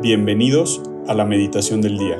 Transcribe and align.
Bienvenidos 0.00 0.80
a 1.08 1.14
la 1.14 1.24
meditación 1.24 1.80
del 1.80 1.98
día. 1.98 2.18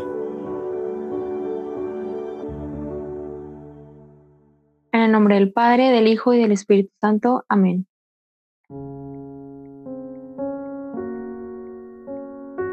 En 4.90 5.00
el 5.00 5.12
nombre 5.12 5.36
del 5.36 5.52
Padre, 5.52 5.92
del 5.92 6.08
Hijo 6.08 6.34
y 6.34 6.40
del 6.42 6.50
Espíritu 6.50 6.90
Santo. 7.00 7.44
Amén. 7.48 7.86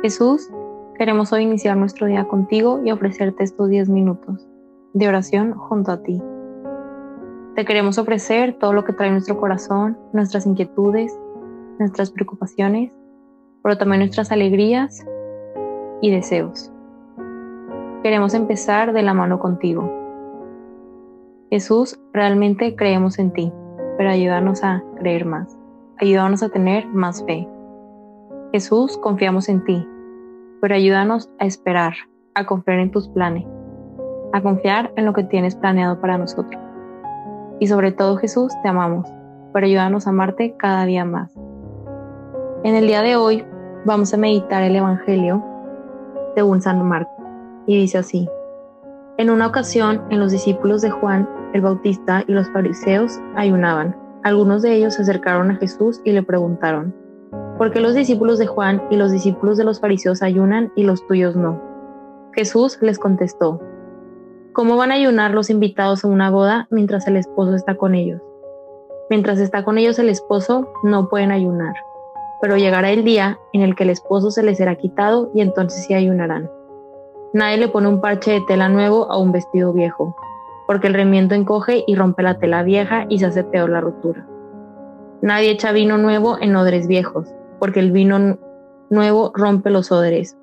Jesús, 0.01 0.49
queremos 0.97 1.31
hoy 1.31 1.43
iniciar 1.43 1.77
nuestro 1.77 2.07
día 2.07 2.27
contigo 2.27 2.81
y 2.83 2.89
ofrecerte 2.89 3.43
estos 3.43 3.69
10 3.69 3.89
minutos 3.89 4.47
de 4.95 5.07
oración 5.07 5.53
junto 5.53 5.91
a 5.91 6.01
ti. 6.01 6.19
Te 7.53 7.63
queremos 7.63 7.99
ofrecer 7.99 8.57
todo 8.57 8.73
lo 8.73 8.83
que 8.83 8.93
trae 8.93 9.11
nuestro 9.11 9.39
corazón, 9.39 9.99
nuestras 10.13 10.47
inquietudes, 10.47 11.15
nuestras 11.77 12.09
preocupaciones 12.09 12.91
pero 13.65 13.79
también 13.79 14.01
nuestras 14.01 14.31
alegrías 14.31 15.03
y 15.99 16.11
deseos. 16.11 16.71
Queremos 18.03 18.35
empezar 18.35 18.93
de 18.93 19.01
la 19.01 19.15
mano 19.15 19.39
contigo. 19.39 19.91
Jesús, 21.49 21.99
realmente 22.13 22.75
creemos 22.75 23.17
en 23.17 23.33
ti, 23.33 23.51
pero 23.97 24.11
ayúdanos 24.11 24.63
a 24.63 24.83
creer 24.99 25.25
más. 25.25 25.57
Ayúdanos 25.97 26.43
a 26.43 26.49
tener 26.49 26.85
más 26.89 27.25
fe. 27.25 27.47
Jesús, 28.51 28.99
confiamos 28.99 29.49
en 29.49 29.63
ti, 29.63 29.83
pero 30.61 30.75
ayúdanos 30.75 31.31
a 31.39 31.47
esperar, 31.47 31.95
a 32.35 32.45
confiar 32.45 32.77
en 32.77 32.91
tus 32.91 33.07
planes, 33.07 33.47
a 34.33 34.43
confiar 34.43 34.93
en 34.95 35.05
lo 35.05 35.13
que 35.13 35.23
tienes 35.23 35.55
planeado 35.55 35.99
para 35.99 36.19
nosotros. 36.19 36.61
Y 37.59 37.65
sobre 37.65 37.91
todo, 37.91 38.17
Jesús, 38.17 38.53
te 38.61 38.69
amamos, 38.69 39.11
pero 39.53 39.65
ayúdanos 39.65 40.05
a 40.05 40.11
amarte 40.11 40.55
cada 40.55 40.85
día 40.85 41.03
más. 41.03 41.35
En 42.63 42.75
el 42.75 42.85
día 42.85 43.01
de 43.01 43.15
hoy 43.15 43.43
vamos 43.85 44.13
a 44.15 44.17
meditar 44.17 44.63
el 44.63 44.75
Evangelio 44.75 45.43
según 46.33 46.61
San 46.61 46.83
Marcos. 46.85 47.13
Y 47.67 47.77
dice 47.77 47.99
así, 47.99 48.27
en 49.17 49.29
una 49.29 49.47
ocasión 49.47 50.01
en 50.09 50.19
los 50.19 50.31
discípulos 50.31 50.81
de 50.81 50.89
Juan 50.89 51.29
el 51.53 51.61
Bautista 51.61 52.23
y 52.27 52.33
los 52.33 52.49
fariseos 52.49 53.19
ayunaban. 53.35 53.95
Algunos 54.23 54.63
de 54.63 54.73
ellos 54.73 54.95
se 54.95 55.03
acercaron 55.03 55.51
a 55.51 55.55
Jesús 55.55 56.01
y 56.03 56.11
le 56.11 56.23
preguntaron, 56.23 56.93
¿por 57.57 57.71
qué 57.71 57.79
los 57.79 57.93
discípulos 57.93 58.39
de 58.39 58.47
Juan 58.47 58.81
y 58.89 58.97
los 58.97 59.11
discípulos 59.11 59.57
de 59.57 59.63
los 59.63 59.79
fariseos 59.79 60.21
ayunan 60.21 60.71
y 60.75 60.83
los 60.83 61.05
tuyos 61.07 61.35
no? 61.35 61.61
Jesús 62.33 62.79
les 62.81 62.99
contestó, 62.99 63.61
¿cómo 64.51 64.75
van 64.75 64.91
a 64.91 64.95
ayunar 64.95 65.33
los 65.33 65.49
invitados 65.49 66.03
a 66.03 66.07
una 66.07 66.29
boda 66.31 66.67
mientras 66.71 67.07
el 67.07 67.17
esposo 67.17 67.55
está 67.55 67.75
con 67.77 67.95
ellos? 67.95 68.21
Mientras 69.09 69.39
está 69.39 69.63
con 69.63 69.77
ellos 69.77 69.99
el 69.99 70.09
esposo, 70.09 70.73
no 70.83 71.07
pueden 71.07 71.31
ayunar 71.31 71.75
pero 72.45 72.57
llegará 72.57 72.91
el 72.91 73.03
día 73.03 73.39
en 73.53 73.63
el 73.63 73.75
que 73.75 73.85
el 73.85 73.89
esposo 73.89 74.29
se 74.29 74.43
le 74.43 74.53
será 74.53 74.75
quitado 74.75 75.31
y 75.33 75.41
entonces 75.41 75.83
sí 75.83 75.95
ayunarán. 75.95 76.47
Nadie 77.33 77.57
le 77.57 77.69
pone 77.69 77.87
un 77.87 78.01
parche 78.01 78.33
de 78.33 78.41
tela 78.41 78.69
nuevo 78.69 79.11
a 79.11 79.17
un 79.17 79.31
vestido 79.31 79.73
viejo, 79.73 80.15
porque 80.67 80.85
el 80.85 80.93
remiendo 80.93 81.33
encoge 81.33 81.83
y 81.87 81.95
rompe 81.95 82.21
la 82.21 82.37
tela 82.37 82.61
vieja 82.61 83.07
y 83.09 83.17
se 83.17 83.25
hace 83.25 83.43
peor 83.45 83.71
la 83.71 83.81
rotura. 83.81 84.27
Nadie 85.23 85.49
echa 85.49 85.71
vino 85.71 85.97
nuevo 85.97 86.37
en 86.39 86.55
odres 86.55 86.85
viejos, 86.85 87.33
porque 87.57 87.79
el 87.79 87.91
vino 87.91 88.37
nuevo 88.91 89.31
rompe 89.33 89.71
los 89.71 89.91
odres. 89.91 90.37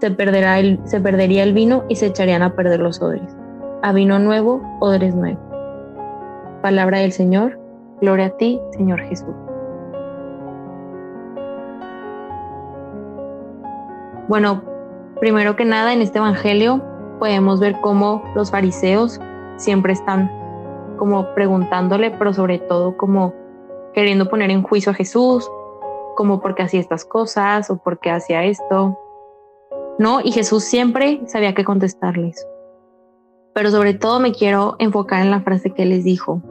Se, 0.00 0.10
perderá 0.10 0.58
el, 0.58 0.80
se 0.86 1.00
perdería 1.00 1.44
el 1.44 1.52
vino 1.52 1.84
y 1.88 1.94
se 1.94 2.06
echarían 2.06 2.42
a 2.42 2.56
perder 2.56 2.80
los 2.80 3.00
odres. 3.00 3.36
A 3.82 3.92
vino 3.92 4.18
nuevo, 4.18 4.60
odres 4.80 5.14
nuevos. 5.14 5.38
Palabra 6.62 6.98
del 6.98 7.12
Señor, 7.12 7.60
gloria 8.00 8.26
a 8.26 8.36
ti, 8.36 8.60
Señor 8.72 8.98
Jesús. 9.02 9.36
Bueno, 14.28 14.62
primero 15.20 15.56
que 15.56 15.64
nada 15.64 15.94
en 15.94 16.02
este 16.02 16.18
Evangelio 16.18 16.82
podemos 17.18 17.60
ver 17.60 17.76
cómo 17.80 18.22
los 18.34 18.50
fariseos 18.50 19.18
siempre 19.56 19.94
están 19.94 20.30
como 20.98 21.34
preguntándole, 21.34 22.10
pero 22.10 22.34
sobre 22.34 22.58
todo 22.58 22.94
como 22.98 23.32
queriendo 23.94 24.28
poner 24.28 24.50
en 24.50 24.62
juicio 24.62 24.92
a 24.92 24.94
Jesús, 24.94 25.50
como 26.14 26.42
por 26.42 26.54
qué 26.54 26.62
hacía 26.62 26.78
estas 26.78 27.06
cosas 27.06 27.70
o 27.70 27.78
por 27.78 28.00
qué 28.00 28.10
hacía 28.10 28.44
esto. 28.44 28.98
¿No? 29.98 30.20
Y 30.22 30.30
Jesús 30.32 30.62
siempre 30.62 31.22
sabía 31.26 31.54
qué 31.54 31.64
contestarles. 31.64 32.46
Pero 33.54 33.70
sobre 33.70 33.94
todo 33.94 34.20
me 34.20 34.32
quiero 34.32 34.76
enfocar 34.78 35.22
en 35.22 35.30
la 35.30 35.40
frase 35.40 35.70
que 35.70 35.86
les 35.86 36.04
dijo. 36.04 36.42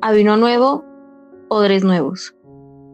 A 0.00 0.10
vino 0.10 0.36
nuevo, 0.36 0.84
odres 1.48 1.84
nuevos. 1.84 2.34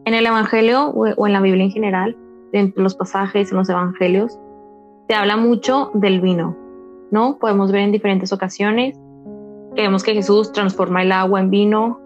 En 0.04 0.12
el 0.12 0.26
Evangelio 0.26 0.90
o 0.90 1.26
en 1.26 1.32
la 1.32 1.40
Biblia 1.40 1.64
en 1.64 1.70
general, 1.70 2.16
en 2.52 2.72
los 2.76 2.94
pasajes, 2.94 3.50
en 3.50 3.58
los 3.58 3.68
evangelios, 3.68 4.38
se 5.08 5.14
habla 5.14 5.36
mucho 5.36 5.90
del 5.94 6.20
vino, 6.20 6.56
¿no? 7.10 7.38
Podemos 7.38 7.72
ver 7.72 7.82
en 7.82 7.92
diferentes 7.92 8.32
ocasiones 8.32 8.98
que 9.74 9.82
vemos 9.82 10.02
que 10.02 10.14
Jesús 10.14 10.52
transforma 10.52 11.02
el 11.02 11.12
agua 11.12 11.40
en 11.40 11.50
vino 11.50 12.00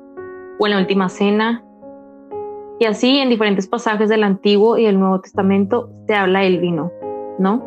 o 0.59 0.67
en 0.67 0.73
la 0.73 0.79
última 0.79 1.09
cena. 1.09 1.65
Y 2.79 2.85
así 2.85 3.19
en 3.19 3.29
diferentes 3.29 3.67
pasajes 3.67 4.09
del 4.09 4.25
Antiguo 4.25 4.79
y 4.79 4.85
del 4.85 4.99
Nuevo 4.99 5.21
Testamento 5.21 5.91
se 6.07 6.15
habla 6.15 6.41
del 6.41 6.61
vino, 6.61 6.93
¿no? 7.39 7.63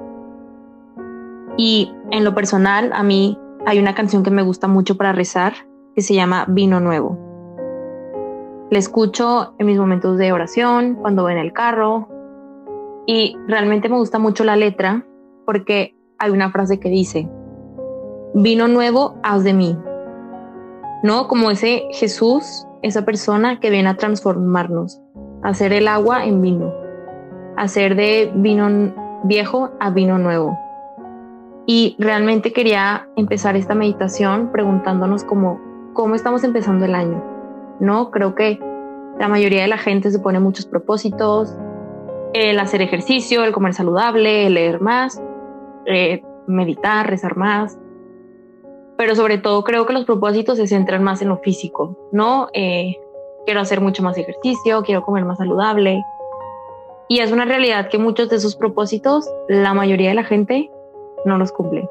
Y 1.58 1.92
en 2.12 2.24
lo 2.24 2.36
personal, 2.36 2.92
a 2.94 3.04
mí 3.04 3.38
hay 3.66 3.80
una 3.80 3.96
canción 3.96 4.24
que 4.24 4.32
me 4.32 4.42
gusta 4.42 4.68
mucho 4.68 4.98
para 4.98 5.14
rezar 5.14 5.54
que 5.96 6.02
se 6.02 6.14
llama 6.14 6.46
Vino 6.48 6.80
Nuevo. 6.80 7.18
La 8.70 8.80
escucho 8.80 9.54
en 9.58 9.68
mis 9.68 9.78
momentos 9.78 10.18
de 10.18 10.32
oración, 10.32 10.96
cuando 10.96 11.24
voy 11.24 11.34
en 11.34 11.40
el 11.40 11.54
carro, 11.54 12.10
y 13.06 13.38
realmente 13.48 13.90
me 13.90 13.98
gusta 13.98 14.20
mucho 14.20 14.44
la 14.44 14.56
letra 14.56 15.06
porque 15.46 15.96
hay 16.18 16.32
una 16.32 16.52
frase 16.52 16.80
que 16.80 16.90
dice, 16.90 17.30
vino 18.34 18.68
nuevo, 18.68 19.16
haz 19.24 19.44
de 19.44 19.54
mí. 19.54 19.78
¿No? 21.04 21.28
Como 21.28 21.52
ese 21.52 21.84
Jesús, 21.92 22.66
esa 22.82 23.06
persona 23.06 23.60
que 23.60 23.70
viene 23.70 23.90
a 23.90 23.98
transformarnos, 23.98 25.02
hacer 25.44 25.72
el 25.72 25.88
agua 25.88 26.26
en 26.26 26.42
vino, 26.42 26.74
hacer 27.58 27.96
de 27.96 28.32
vino 28.36 29.22
viejo 29.24 29.72
a 29.80 29.92
vino 29.92 30.18
nuevo. 30.18 30.58
Y 31.68 31.96
realmente 32.00 32.54
quería 32.54 33.08
empezar 33.16 33.56
esta 33.56 33.76
meditación 33.76 34.52
preguntándonos 34.52 35.24
cómo, 35.24 35.60
cómo 35.94 36.16
estamos 36.16 36.44
empezando 36.44 36.86
el 36.86 36.96
año. 36.96 37.24
¿No? 37.80 38.10
Creo 38.10 38.34
que 38.36 38.60
la 39.20 39.28
mayoría 39.28 39.62
de 39.62 39.68
la 39.68 39.78
gente 39.78 40.12
se 40.12 40.20
pone 40.20 40.40
muchos 40.40 40.66
propósitos, 40.66 41.56
el 42.36 42.60
hacer 42.60 42.82
ejercicio, 42.82 43.46
el 43.46 43.54
comer 43.54 43.74
saludable, 43.74 44.48
el 44.48 44.56
leer 44.56 44.82
más, 44.82 45.22
eh, 45.86 46.22
meditar, 46.48 47.10
rezar 47.10 47.38
más. 47.38 47.80
Pero 48.98 49.16
sobre 49.16 49.38
todo 49.38 49.64
creo 49.64 49.86
que 49.86 49.94
los 49.94 50.04
propósitos 50.04 50.58
se 50.58 50.68
centran 50.68 51.02
más 51.02 51.22
en 51.22 51.30
lo 51.30 51.38
físico, 51.38 51.98
¿no? 52.12 52.50
Eh, 52.52 52.98
quiero 53.46 53.62
hacer 53.62 53.80
mucho 53.80 54.04
más 54.04 54.18
ejercicio, 54.18 54.84
quiero 54.84 55.04
comer 55.04 55.24
más 55.24 55.38
saludable. 55.38 56.04
Y 57.08 57.20
es 57.20 57.32
una 57.32 57.46
realidad 57.46 57.88
que 57.88 58.00
muchos 58.00 58.30
de 58.30 58.36
esos 58.36 58.58
propósitos, 58.58 59.30
la 59.48 59.74
mayoría 59.74 60.10
de 60.10 60.16
la 60.16 60.26
gente 60.26 60.70
no 61.24 61.38
los 61.38 61.54
cumple. 61.54 61.90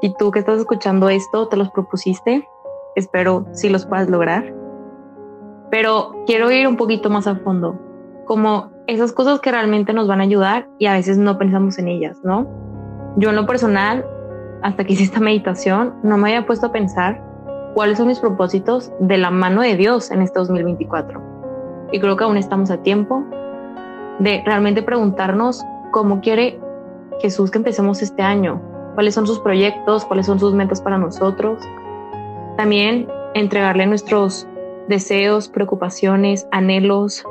Si 0.00 0.14
tú 0.14 0.30
que 0.30 0.38
estás 0.38 0.58
escuchando 0.58 1.10
esto 1.10 1.48
te 1.48 1.58
los 1.58 1.70
propusiste, 1.70 2.48
espero 2.94 3.44
si 3.52 3.68
los 3.68 3.84
puedas 3.84 4.08
lograr. 4.08 4.54
Pero 5.70 6.14
quiero 6.26 6.50
ir 6.50 6.66
un 6.66 6.78
poquito 6.78 7.10
más 7.10 7.26
a 7.26 7.36
fondo 7.36 7.78
como 8.24 8.70
esas 8.86 9.12
cosas 9.12 9.40
que 9.40 9.50
realmente 9.50 9.92
nos 9.92 10.08
van 10.08 10.20
a 10.20 10.24
ayudar 10.24 10.68
y 10.78 10.86
a 10.86 10.92
veces 10.92 11.18
no 11.18 11.38
pensamos 11.38 11.78
en 11.78 11.88
ellas, 11.88 12.18
¿no? 12.22 12.46
Yo 13.16 13.30
en 13.30 13.36
lo 13.36 13.46
personal, 13.46 14.04
hasta 14.62 14.84
que 14.84 14.94
hice 14.94 15.04
esta 15.04 15.20
meditación, 15.20 15.94
no 16.02 16.16
me 16.16 16.30
había 16.30 16.46
puesto 16.46 16.66
a 16.66 16.72
pensar 16.72 17.22
cuáles 17.74 17.98
son 17.98 18.08
mis 18.08 18.20
propósitos 18.20 18.90
de 19.00 19.18
la 19.18 19.30
mano 19.30 19.62
de 19.62 19.76
Dios 19.76 20.10
en 20.10 20.22
este 20.22 20.38
2024. 20.38 21.20
Y 21.92 22.00
creo 22.00 22.16
que 22.16 22.24
aún 22.24 22.36
estamos 22.36 22.70
a 22.70 22.82
tiempo 22.82 23.24
de 24.18 24.42
realmente 24.44 24.82
preguntarnos 24.82 25.62
cómo 25.92 26.20
quiere 26.20 26.60
Jesús 27.20 27.50
que 27.50 27.58
empecemos 27.58 28.02
este 28.02 28.22
año, 28.22 28.60
cuáles 28.94 29.14
son 29.14 29.26
sus 29.26 29.38
proyectos, 29.40 30.04
cuáles 30.04 30.26
son 30.26 30.38
sus 30.38 30.54
metas 30.54 30.80
para 30.80 30.98
nosotros. 30.98 31.62
También 32.56 33.08
entregarle 33.34 33.86
nuestros 33.86 34.46
deseos, 34.88 35.48
preocupaciones, 35.48 36.46
anhelos, 36.52 37.24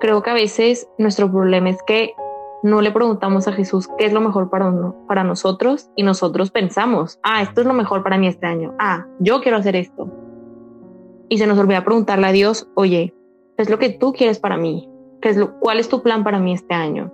creo 0.00 0.22
que 0.22 0.30
a 0.30 0.34
veces 0.34 0.88
nuestro 0.98 1.30
problema 1.30 1.70
es 1.70 1.82
que 1.82 2.14
no 2.62 2.80
le 2.80 2.90
preguntamos 2.90 3.46
a 3.46 3.52
Jesús 3.52 3.88
qué 3.98 4.06
es 4.06 4.12
lo 4.12 4.20
mejor 4.20 4.50
para, 4.50 4.72
para 5.06 5.24
nosotros 5.24 5.90
y 5.96 6.02
nosotros 6.02 6.50
pensamos, 6.50 7.18
ah, 7.22 7.42
esto 7.42 7.60
es 7.60 7.66
lo 7.66 7.74
mejor 7.74 8.02
para 8.02 8.18
mí 8.18 8.26
este 8.26 8.46
año, 8.46 8.74
ah, 8.78 9.06
yo 9.20 9.40
quiero 9.40 9.58
hacer 9.58 9.76
esto. 9.76 10.10
Y 11.28 11.38
se 11.38 11.46
nos 11.46 11.58
olvida 11.58 11.84
preguntarle 11.84 12.26
a 12.26 12.32
Dios, 12.32 12.68
oye, 12.74 13.14
¿qué 13.56 13.62
es 13.62 13.70
lo 13.70 13.78
que 13.78 13.90
tú 13.90 14.12
quieres 14.12 14.38
para 14.38 14.56
mí? 14.56 14.88
¿Qué 15.20 15.28
es 15.28 15.36
lo, 15.36 15.58
¿Cuál 15.60 15.78
es 15.78 15.88
tu 15.88 16.02
plan 16.02 16.24
para 16.24 16.38
mí 16.38 16.54
este 16.54 16.74
año? 16.74 17.12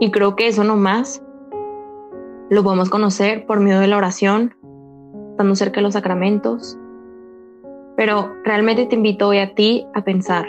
Y 0.00 0.10
creo 0.10 0.36
que 0.36 0.48
eso 0.48 0.64
nomás 0.64 1.22
lo 2.50 2.62
podemos 2.62 2.90
conocer 2.90 3.46
por 3.46 3.60
medio 3.60 3.80
de 3.80 3.86
la 3.86 3.96
oración, 3.96 4.54
estando 5.30 5.54
cerca 5.54 5.76
de 5.76 5.82
los 5.82 5.94
sacramentos. 5.94 6.78
Pero 7.96 8.34
realmente 8.44 8.86
te 8.86 8.96
invito 8.96 9.28
hoy 9.28 9.38
a 9.38 9.54
ti 9.54 9.86
a 9.94 10.02
pensar, 10.02 10.46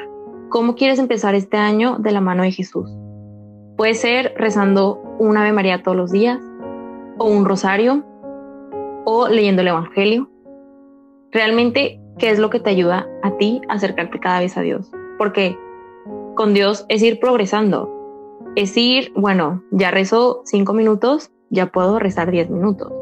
¿Cómo 0.50 0.76
quieres 0.76 0.98
empezar 0.98 1.36
este 1.36 1.58
año 1.58 1.98
de 2.00 2.12
la 2.14 2.22
mano 2.22 2.44
de 2.44 2.52
Jesús? 2.52 2.90
Puede 3.76 3.96
ser 3.96 4.34
rezando 4.38 5.02
un 5.20 5.36
Ave 5.36 5.52
María 5.52 5.84
todos 5.84 5.98
los 5.98 6.12
días, 6.12 6.40
o 7.18 7.26
un 7.26 7.44
rosario, 7.44 8.06
o 9.04 9.28
leyendo 9.28 9.62
el 9.62 9.68
Evangelio. 9.68 10.30
Realmente, 11.32 12.00
¿qué 12.18 12.30
es 12.30 12.40
lo 12.40 12.50
que 12.50 12.62
te 12.62 12.70
ayuda 12.70 13.08
a 13.24 13.32
ti 13.32 13.62
a 13.68 13.74
acercarte 13.74 14.20
cada 14.22 14.40
vez 14.40 14.56
a 14.58 14.62
Dios? 14.62 14.90
Porque 15.18 15.60
con 16.36 16.54
Dios 16.54 16.86
es 16.88 17.04
ir 17.04 17.20
progresando. 17.20 17.92
Es 18.56 18.78
ir, 18.78 19.12
bueno, 19.16 19.64
ya 19.72 19.92
rezo 19.92 20.44
cinco 20.46 20.72
minutos, 20.72 21.30
ya 21.50 21.74
puedo 21.74 22.00
rezar 22.00 22.32
diez 22.32 22.50
minutos, 22.50 22.94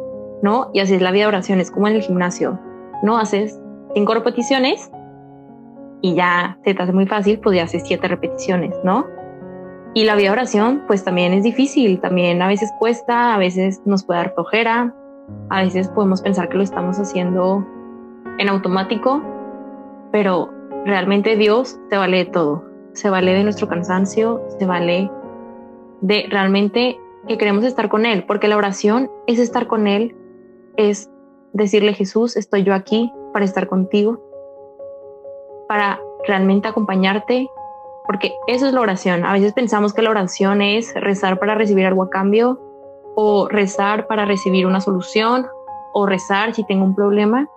¿no? 0.42 0.72
Y 0.74 0.80
así 0.80 0.96
es 0.96 1.02
la 1.02 1.12
vida 1.12 1.26
de 1.26 1.28
oración, 1.28 1.60
es 1.60 1.70
como 1.70 1.88
en 1.88 1.96
el 1.96 2.02
gimnasio, 2.02 2.60
¿no? 3.04 3.18
Haces 3.18 3.60
cinco 3.94 4.16
repeticiones 4.16 4.90
y 6.02 6.16
ya 6.16 6.58
se 6.64 6.74
te 6.74 6.84
hace 6.84 6.94
muy 6.94 7.08
fácil, 7.08 7.40
pues 7.40 7.58
ya 7.58 7.64
haces 7.64 7.84
siete 7.86 8.08
repeticiones, 8.08 8.76
¿no? 8.84 9.06
Y 9.94 10.04
la 10.04 10.16
de 10.16 10.30
oración, 10.30 10.84
pues 10.88 11.04
también 11.04 11.34
es 11.34 11.44
difícil, 11.44 12.00
también 12.02 12.42
a 12.42 12.48
veces 12.48 12.72
cuesta, 12.80 13.34
a 13.34 13.38
veces 13.38 13.82
nos 13.86 14.04
puede 14.04 14.20
dar 14.20 14.34
flojera, 14.34 14.94
a 15.50 15.62
veces 15.64 15.88
podemos 15.88 16.22
pensar 16.22 16.50
que 16.50 16.58
lo 16.58 16.64
estamos 16.64 17.00
haciendo 17.00 17.66
en 18.38 18.50
automático, 18.50 19.22
pero 20.12 20.50
realmente 20.86 21.38
Dios 21.38 21.80
se 21.90 21.98
vale 21.98 22.18
de 22.18 22.26
todo, 22.26 22.66
se 22.94 23.10
vale 23.10 23.34
de 23.34 23.44
nuestro 23.44 23.68
cansancio, 23.68 24.44
se 24.60 24.66
vale 24.66 25.10
de 26.02 26.26
realmente 26.30 27.00
que 27.28 27.38
queremos 27.38 27.64
estar 27.64 27.90
con 27.90 28.06
Él, 28.06 28.26
porque 28.28 28.48
la 28.48 28.58
oración 28.58 29.10
es 29.28 29.40
estar 29.40 29.68
con 29.68 29.88
Él, 29.88 30.16
es 30.78 31.10
decirle 31.54 31.94
Jesús, 31.94 32.36
estoy 32.36 32.64
yo 32.64 32.74
aquí 32.74 33.12
para 33.34 33.46
estar 33.46 33.68
contigo, 33.68 34.25
para 35.68 36.00
realmente 36.28 36.68
acompañarte, 36.68 37.50
porque 38.06 38.34
eso 38.48 38.68
es 38.68 38.74
la 38.74 38.82
oración. 38.82 39.26
A 39.26 39.34
veces 39.34 39.54
pensamos 39.54 39.94
que 39.94 40.02
la 40.02 40.10
oración 40.10 40.62
es 40.62 40.94
rezar 40.96 41.40
para 41.40 41.56
recibir 41.56 41.86
algo 41.86 42.04
a 42.04 42.10
cambio, 42.10 42.60
o 43.16 43.48
rezar 43.48 44.08
para 44.08 44.26
recibir 44.26 44.66
una 44.66 44.82
solución, 44.82 45.48
o 45.94 46.06
rezar 46.06 46.54
si 46.54 46.66
tengo 46.66 46.84
un 46.84 46.96
problema, 46.96 47.48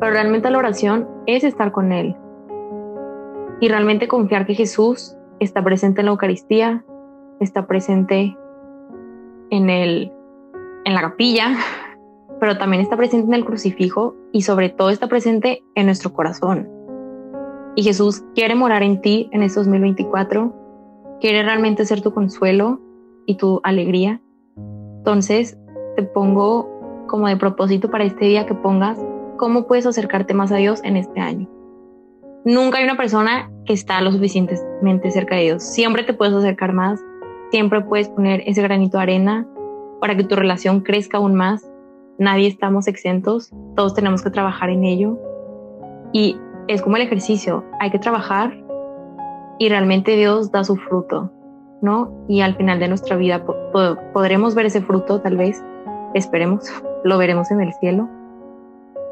pero 0.00 0.12
realmente 0.12 0.50
la 0.50 0.58
oración 0.58 1.08
es 1.26 1.44
estar 1.44 1.70
con 1.70 1.92
Él 1.92 2.16
y 3.60 3.68
realmente 3.68 4.08
confiar 4.08 4.46
que 4.46 4.54
Jesús 4.54 5.16
está 5.38 5.62
presente 5.62 6.00
en 6.00 6.06
la 6.06 6.12
Eucaristía, 6.12 6.84
está 7.38 7.66
presente 7.66 8.36
en, 9.50 9.70
el, 9.70 10.12
en 10.84 10.94
la 10.94 11.02
capilla, 11.02 11.56
pero 12.40 12.58
también 12.58 12.82
está 12.82 12.96
presente 12.96 13.28
en 13.28 13.34
el 13.34 13.44
crucifijo 13.44 14.16
y 14.32 14.42
sobre 14.42 14.70
todo 14.70 14.90
está 14.90 15.06
presente 15.06 15.62
en 15.74 15.86
nuestro 15.86 16.12
corazón. 16.12 16.68
Y 17.76 17.82
Jesús 17.82 18.22
quiere 18.34 18.54
morar 18.54 18.82
en 18.82 19.00
ti 19.00 19.28
en 19.32 19.42
este 19.42 19.60
2024, 19.60 20.52
quiere 21.20 21.42
realmente 21.42 21.84
ser 21.84 22.00
tu 22.00 22.12
consuelo 22.12 22.80
y 23.26 23.36
tu 23.36 23.60
alegría. 23.62 24.20
Entonces, 24.98 25.56
te 25.96 26.02
pongo 26.02 26.68
como 27.06 27.28
de 27.28 27.36
propósito 27.36 27.90
para 27.90 28.04
este 28.04 28.26
día 28.26 28.46
que 28.46 28.54
pongas 28.54 28.98
cómo 29.36 29.66
puedes 29.66 29.86
acercarte 29.86 30.34
más 30.34 30.52
a 30.52 30.56
Dios 30.56 30.80
en 30.84 30.96
este 30.96 31.20
año. 31.20 31.48
Nunca 32.44 32.78
hay 32.78 32.84
una 32.84 32.96
persona 32.96 33.50
que 33.66 33.72
está 33.72 34.00
lo 34.00 34.12
suficientemente 34.12 35.10
cerca 35.10 35.36
de 35.36 35.42
Dios. 35.42 35.62
Siempre 35.62 36.04
te 36.04 36.14
puedes 36.14 36.34
acercar 36.34 36.72
más, 36.72 37.00
siempre 37.50 37.82
puedes 37.82 38.08
poner 38.08 38.42
ese 38.46 38.62
granito 38.62 38.96
de 38.96 39.02
arena 39.02 39.46
para 40.00 40.16
que 40.16 40.24
tu 40.24 40.36
relación 40.36 40.80
crezca 40.80 41.18
aún 41.18 41.34
más. 41.34 41.70
Nadie 42.18 42.48
estamos 42.48 42.88
exentos, 42.88 43.52
todos 43.76 43.94
tenemos 43.94 44.22
que 44.22 44.30
trabajar 44.30 44.70
en 44.70 44.84
ello. 44.84 45.18
Y 46.12 46.36
es 46.74 46.82
como 46.82 46.96
el 46.96 47.02
ejercicio, 47.02 47.64
hay 47.80 47.90
que 47.90 47.98
trabajar 47.98 48.56
y 49.58 49.68
realmente 49.68 50.14
Dios 50.16 50.52
da 50.52 50.62
su 50.62 50.76
fruto, 50.76 51.32
¿no? 51.82 52.24
Y 52.28 52.42
al 52.42 52.54
final 52.54 52.78
de 52.78 52.86
nuestra 52.86 53.16
vida 53.16 53.44
podremos 54.12 54.54
ver 54.54 54.66
ese 54.66 54.80
fruto, 54.80 55.20
tal 55.20 55.36
vez, 55.36 55.62
esperemos, 56.14 56.72
lo 57.04 57.18
veremos 57.18 57.50
en 57.50 57.60
el 57.60 57.72
cielo. 57.74 58.08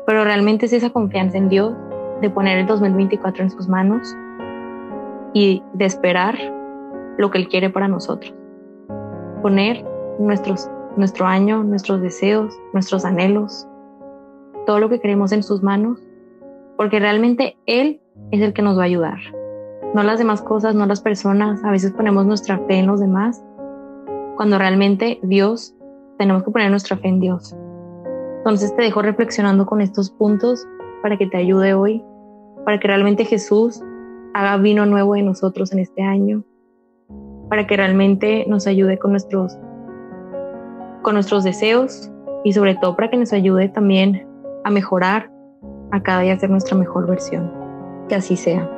Pero 0.07 0.23
realmente 0.23 0.67
es 0.67 0.73
esa 0.73 0.91
confianza 0.91 1.37
en 1.37 1.49
Dios 1.49 1.75
de 2.21 2.31
poner 2.31 2.59
el 2.59 2.67
2024 2.67 3.43
en 3.43 3.51
sus 3.51 3.69
manos 3.69 4.17
y 5.35 5.63
de 5.75 5.85
esperar 5.85 6.37
lo 7.19 7.31
que 7.31 7.39
Él 7.39 7.49
quiere 7.49 7.71
para 7.71 7.89
nosotros. 7.89 8.33
Poner 9.43 9.85
nuestros, 10.21 10.71
nuestro 10.97 11.27
año, 11.27 11.65
nuestros 11.65 12.01
deseos, 12.03 12.57
nuestros 12.73 13.05
anhelos, 13.05 13.67
todo 14.65 14.79
lo 14.79 14.89
que 14.89 15.01
queremos 15.01 15.33
en 15.33 15.43
sus 15.43 15.63
manos, 15.63 16.01
porque 16.79 17.01
realmente 17.01 17.59
Él 17.67 18.01
es 18.31 18.41
el 18.41 18.55
que 18.55 18.63
nos 18.63 18.79
va 18.79 18.83
a 18.83 18.87
ayudar. 18.87 19.19
No 19.95 20.03
las 20.05 20.19
demás 20.19 20.41
cosas, 20.41 20.77
no 20.77 20.87
las 20.87 21.01
personas. 21.01 21.63
A 21.65 21.73
veces 21.73 21.93
ponemos 21.93 22.25
nuestra 22.25 22.57
fe 22.67 22.79
en 22.79 22.87
los 22.87 23.01
demás, 23.01 23.45
cuando 24.37 24.59
realmente 24.59 25.19
Dios, 25.23 25.75
tenemos 26.19 26.45
que 26.45 26.53
poner 26.53 26.71
nuestra 26.71 26.97
fe 26.97 27.09
en 27.09 27.21
Dios. 27.21 27.55
Entonces 28.39 28.75
te 28.77 28.83
dejo 28.83 29.03
reflexionando 29.03 29.67
con 29.67 29.81
estos 29.81 30.11
puntos 30.11 30.65
para 31.03 31.19
que 31.19 31.27
te 31.27 31.37
ayude 31.37 31.75
hoy, 31.75 32.03
para 32.65 32.79
que 32.79 32.87
realmente 32.87 33.25
Jesús 33.25 33.83
haga 34.35 34.57
vino 34.57 34.87
nuevo 34.87 35.17
en 35.17 35.27
nosotros 35.27 35.73
en 35.73 35.81
este 35.81 36.03
año, 36.03 36.45
para 37.49 37.67
que 37.67 37.77
realmente 37.77 38.45
nos 38.47 38.69
ayude 38.69 38.99
con 38.99 39.11
nuestros, 39.11 39.59
con 41.03 41.15
nuestros 41.15 41.43
deseos 41.43 42.09
y 42.45 42.53
sobre 42.53 42.77
todo 42.77 42.95
para 42.95 43.11
que 43.11 43.17
nos 43.17 43.33
ayude 43.33 43.69
también 43.69 44.29
a 44.63 44.71
mejorar, 44.71 45.29
a 45.91 46.03
cada 46.03 46.21
día 46.21 46.39
ser 46.39 46.51
nuestra 46.51 46.77
mejor 46.77 47.07
versión. 47.07 47.51
Que 48.09 48.15
así 48.15 48.37
sea. 48.37 48.78